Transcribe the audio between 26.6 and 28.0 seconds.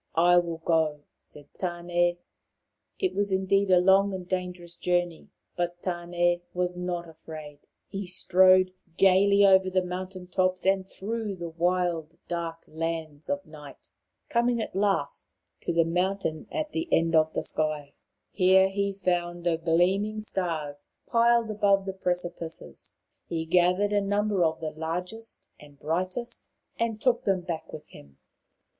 and took them back with